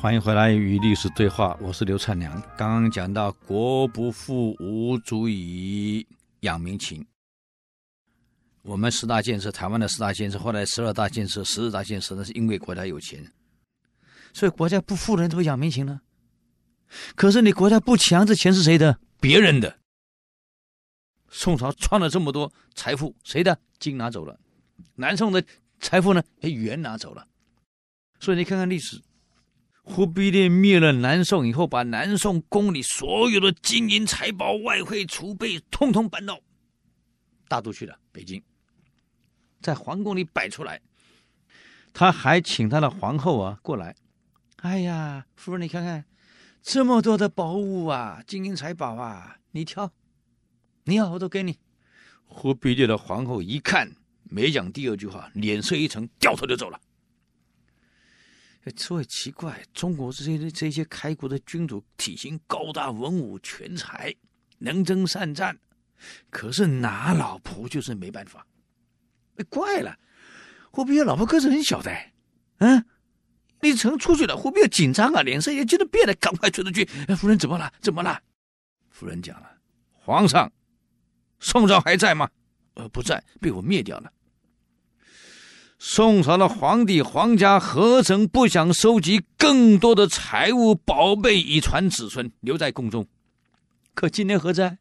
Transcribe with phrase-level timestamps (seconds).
[0.00, 2.32] 欢迎回来与历史对话，我是刘灿良。
[2.56, 6.06] 刚刚讲到“国不富，无足以
[6.40, 7.06] 养民情”。
[8.64, 13.30] 我们十大建设，台湾的十大建设，后来十二大建设、十四大建设，那是因为国家有钱，
[14.32, 16.00] 所以国家不富人怎么养民情呢？
[17.14, 18.98] 可是你国家不强，这钱是谁的？
[19.20, 19.80] 别人的。
[21.28, 23.58] 宋朝创了这么多财富，谁的？
[23.78, 24.40] 金拿走了。
[24.94, 25.44] 南宋的
[25.78, 26.22] 财富呢？
[26.40, 27.28] 哎，元拿走了。
[28.18, 28.98] 所以你看看历史。
[29.82, 36.40] 忽必烈灭了南宋以后，把南宋宫里所有的金银财宝、外汇储备，通通搬到
[37.48, 38.42] 大都去了，北京，
[39.60, 40.80] 在皇宫里摆出来。
[41.92, 43.96] 他还请他的皇后啊过来。
[44.58, 46.04] 哎呀，夫人，你看看
[46.62, 49.90] 这么多的宝物啊，金银财宝啊，你挑，
[50.84, 51.58] 你要我都给你。
[52.26, 53.90] 忽必烈的皇后一看，
[54.22, 56.80] 没讲第二句话，脸色一沉，掉头就走了。
[58.76, 64.14] 所以奇怪，中国这些这些开国的君主，体型高大、文武全才，
[64.58, 65.58] 能征善战，
[66.28, 68.46] 可是拿老婆就是没办法。
[69.48, 69.98] 怪了，
[70.70, 71.90] 忽必烈老婆个子很小的，
[72.58, 72.84] 嗯，
[73.60, 76.84] 你曾出去了，忽必烈紧张啊，脸色也急得变了，赶快追出去。
[77.16, 77.72] 夫人怎么了？
[77.80, 78.20] 怎么了？
[78.90, 79.50] 夫人讲了，
[79.94, 80.52] 皇上，
[81.38, 82.28] 宋朝还在吗？
[82.74, 84.12] 呃，不在，被我灭掉了。
[85.82, 93.08] 宋朝的皇帝皇家何曾不想收集更多的财物宝贝以传子孙，留在宫中？
[93.94, 94.76] 可今天何在？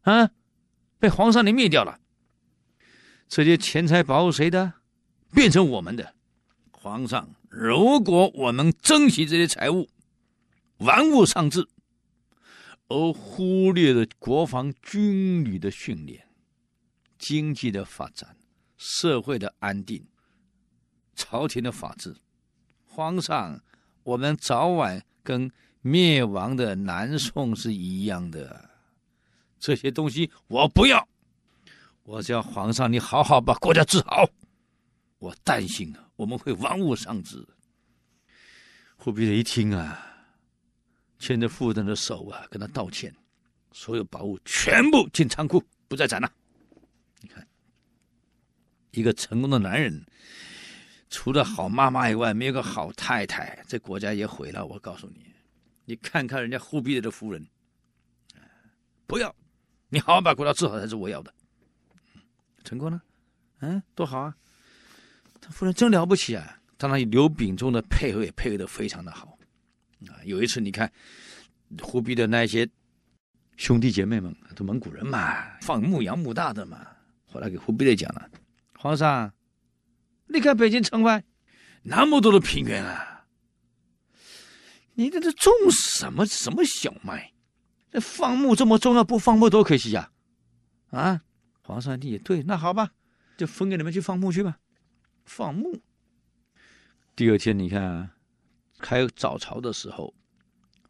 [0.00, 0.30] 啊，
[0.98, 2.00] 被皇上你灭掉了。
[3.28, 4.72] 这些钱财宝物谁的？
[5.32, 6.14] 变成我们的。
[6.72, 9.88] 皇上，如果我们珍惜这些财物，
[10.78, 11.64] 玩物丧志，
[12.88, 16.26] 而忽略了国防军旅的训练、
[17.20, 18.36] 经济的发展。
[18.76, 20.06] 社会的安定，
[21.14, 22.14] 朝廷的法治，
[22.84, 23.60] 皇上，
[24.02, 25.50] 我们早晚跟
[25.80, 28.70] 灭亡的南宋是一样的。
[29.58, 31.08] 这些东西我不要，
[32.02, 34.28] 我叫皇上你好好把国家治好。
[35.18, 37.46] 我担心啊，我们会玩物丧志。
[38.96, 40.04] 忽必烈一听啊，
[41.18, 43.14] 牵着夫人的手啊，跟他道歉，
[43.72, 46.30] 所有宝物全部进仓库，不再展了。
[47.22, 47.46] 你看。
[48.96, 50.04] 一个成功的男人，
[51.10, 54.64] 除了好妈妈以外，没有个好太太，这国家也毁了。
[54.64, 55.26] 我告诉你，
[55.84, 57.46] 你看看人家忽必烈的夫人，
[59.06, 59.34] 不要，
[59.90, 61.32] 你好好把国家治好才是我要的。
[62.64, 63.00] 成功了，
[63.60, 64.34] 嗯，多好啊！
[65.40, 66.58] 他夫人真了不起啊！
[66.78, 69.38] 当然，刘秉忠的配合也配合的非常的好
[70.08, 70.24] 啊。
[70.24, 70.90] 有一次，你看
[71.82, 72.66] 忽必烈的那些
[73.58, 76.86] 兄弟姐妹们，都蒙古人嘛，放牧羊牧大的嘛，
[77.26, 78.28] 后来给忽必烈讲了。
[78.78, 79.32] 皇上，
[80.26, 81.24] 你看北京城外
[81.82, 83.26] 那么多的平原啊，
[84.94, 87.32] 你在这种什么什么小麦？
[87.90, 90.10] 这放牧这么重要，不放牧多可惜呀！
[90.90, 91.22] 啊，啊，
[91.62, 92.90] 皇上你也对，那好吧，
[93.36, 94.58] 就分给你们去放牧去吧。
[95.24, 95.80] 放牧。
[97.14, 98.10] 第二天你看，
[98.78, 100.14] 开早朝的时候，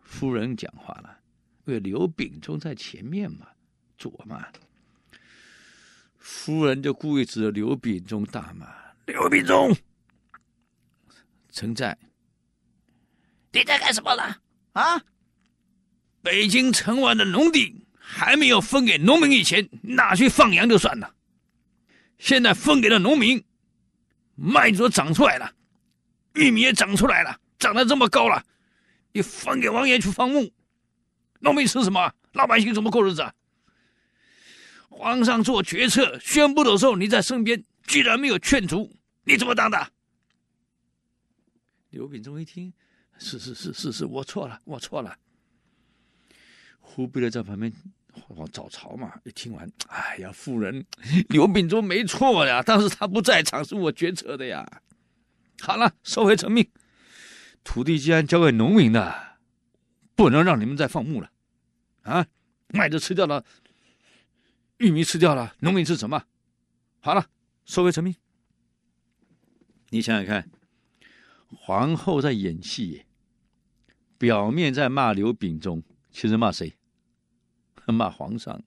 [0.00, 1.18] 夫人讲话了，
[1.66, 3.48] 因为刘秉忠在前面嘛，
[3.98, 4.48] 左嘛。
[6.24, 8.66] 夫人就故意指着刘秉忠大骂
[9.04, 9.76] ：“刘秉忠，
[11.52, 11.94] 臣在，
[13.52, 14.34] 你在干什么呢？
[14.72, 14.98] 啊！
[16.22, 21.14] 北京城外的农地还没有分给农民以前，拿去放羊就算了。
[22.16, 23.44] 现在分给了农民，
[24.34, 25.52] 麦子都长出来了，
[26.32, 28.42] 玉米也长出来了，长得这么高了，
[29.12, 30.50] 你分给王爷去放牧，
[31.40, 32.10] 农民吃什么？
[32.32, 33.30] 老百姓怎么过日子啊？”
[34.96, 38.90] 皇上做决策宣布的时候，你在身边，居然没有劝阻，
[39.24, 39.88] 你怎么当的？
[41.90, 42.72] 刘秉忠一听，
[43.18, 45.16] 是是是是是，我错了，我错了。
[46.78, 47.72] 忽必烈在旁边
[48.28, 50.84] 往早朝嘛，一听完，哎呀，夫人，
[51.28, 54.64] 刘秉忠没错呀，但是他不在场，是我决策的呀。
[55.60, 56.66] 好了，收回成命，
[57.64, 59.38] 土地既然交给农民的，
[60.14, 61.30] 不能让你们再放牧了，
[62.02, 62.26] 啊，
[62.68, 63.44] 麦子吃掉了。
[64.78, 66.24] 玉米吃掉了，农民吃什么？
[67.00, 67.26] 好了，
[67.64, 68.14] 收回成命。
[69.90, 70.50] 你想想看，
[71.48, 73.04] 皇后在演戏，
[74.18, 76.74] 表面在骂刘秉忠，其实骂谁？
[77.86, 78.62] 骂皇上。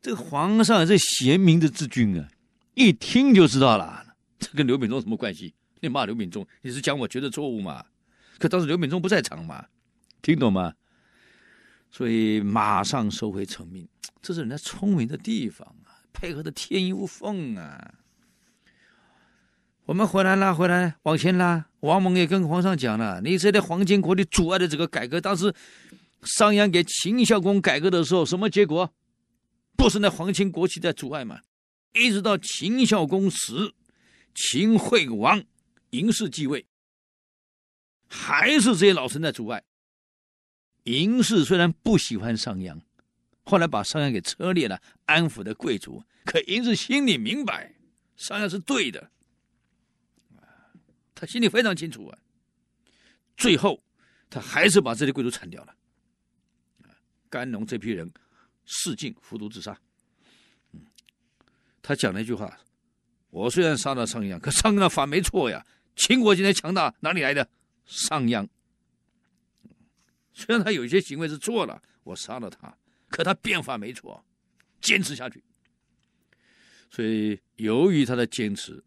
[0.00, 2.28] 这个皇上这贤明的之君啊，
[2.74, 5.54] 一听就知道了，这跟刘秉忠什么关系？
[5.80, 7.84] 你骂刘秉忠，你是讲我觉得错误吗？
[8.38, 9.66] 可当时刘秉忠不在场嘛，
[10.22, 10.74] 听懂吗？
[11.92, 13.86] 所以马上收回成命。
[14.20, 17.94] 这是人家聪明的地方啊，配合的天衣无缝啊。
[19.84, 21.66] 我们回来了，回来往前拉。
[21.80, 25.52] 王猛也跟皇上讲了，你这里皇亲国戚阻碍的这个改革，当时
[26.22, 28.94] 商鞅给秦孝公改革的时候，什么结果？
[29.76, 31.40] 不是那皇亲国戚在阻碍吗？
[31.94, 33.74] 一直到秦孝公死，
[34.32, 35.42] 秦惠王
[35.90, 36.64] 嬴氏继位，
[38.06, 39.64] 还是这些老臣在阻碍。
[40.84, 42.80] 嬴氏虽然不喜欢商鞅，
[43.44, 47.74] 后来把商鞅给车裂了，安抚的贵族，可嬴氏心里明白，
[48.16, 49.10] 商鞅是对的。
[51.14, 52.18] 他心里非常清楚啊，
[53.36, 53.80] 最后
[54.28, 55.74] 他还是把这些贵族铲掉了。
[57.28, 58.12] 甘农这批人
[58.64, 59.78] 示尽服毒自杀。
[60.72, 60.84] 嗯
[61.80, 62.58] 他讲了一句话
[63.30, 65.64] ：“我虽然杀了商鞅，可商鞅的法没错呀。
[65.96, 67.48] 秦国今天强大哪里来的？
[67.86, 68.48] 商鞅。
[70.32, 72.76] 虽然他有些行为是错了，我杀了他，
[73.08, 74.24] 可他变法没错，
[74.80, 75.42] 坚持下去。
[76.90, 78.82] 所以由于他的坚持，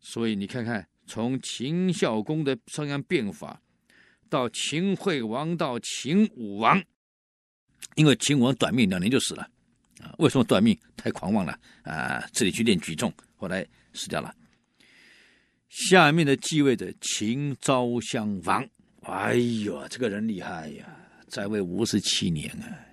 [0.00, 3.60] 所以你看看。”从秦孝公的商鞅变法，
[4.28, 6.80] 到秦惠王，到秦武王，
[7.96, 9.42] 因为秦武王短命两年就死了，
[9.98, 10.78] 啊，为什么短命？
[10.96, 12.24] 太狂妄了啊！
[12.32, 14.32] 这里去练举重，后来死掉了。
[15.68, 18.64] 下面的继位者秦昭襄王，
[19.02, 20.86] 哎呦，这个人厉害呀，
[21.26, 22.86] 在位五十七年啊。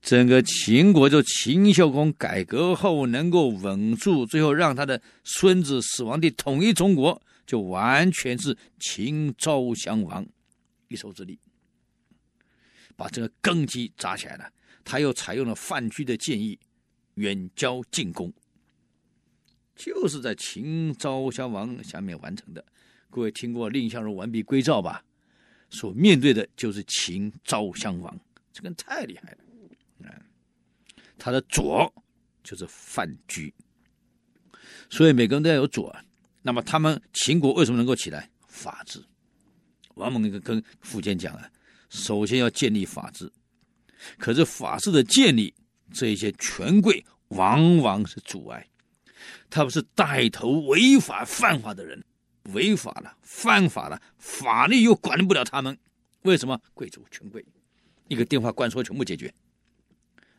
[0.00, 10.24] 整个秦国就秦孝公改革后能够稳住，最后让他的孙子始皇帝统一中国，就完全是秦昭襄王
[10.88, 11.38] 一手之力，
[12.94, 14.48] 把这个根基扎起来了。
[14.84, 16.56] 他又采用了范雎的建议，
[17.14, 18.32] 远交近攻，
[19.74, 22.64] 就是在秦昭襄王下面完成的。
[23.10, 25.02] 各位听过“蔺相如完璧归赵”吧？
[25.70, 28.18] 所面对的就是秦昭襄王，
[28.52, 29.38] 这个人太厉害了。
[31.18, 31.92] 他的左
[32.44, 33.52] 就是范雎，
[34.90, 35.94] 所以每个人都要有左。
[36.42, 38.30] 那么他们秦国为什么能够起来？
[38.46, 39.02] 法治。
[39.94, 41.50] 王猛跟跟苻坚讲啊，
[41.88, 43.32] 首先要建立法治。
[44.18, 45.52] 可是法治的建立，
[45.92, 48.64] 这一些权贵往往是阻碍。
[49.48, 52.04] 他们是带头违法犯法的人，
[52.52, 55.78] 违法了，犯法了，法律又管不了他们。
[56.22, 56.60] 为什么？
[56.74, 57.44] 贵族权贵，
[58.08, 59.32] 一个电话灌输全部解决。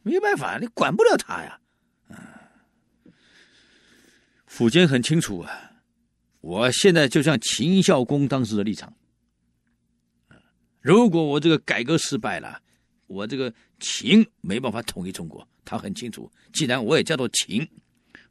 [0.03, 1.59] 没办法，你管不了他呀。
[2.09, 2.15] 啊，
[4.49, 5.71] 苻坚很清楚啊，
[6.41, 8.93] 我现在就像秦孝公当时的立场。
[10.79, 12.61] 如果我这个改革失败了，
[13.07, 15.45] 我这个秦没办法统一中国。
[15.65, 17.69] 他很清楚，既然我也叫做秦，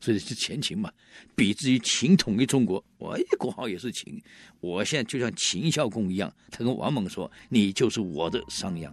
[0.01, 0.91] 所以是前秦嘛。
[1.35, 4.21] 比之于秦统一中国，我一国号也是秦。
[4.61, 8.91] 我现在就像秦孝公一样，他跟王猛说：“你就是我的商鞅。”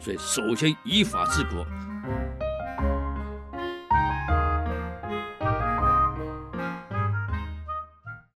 [0.00, 2.41] 所以，首先依法治国。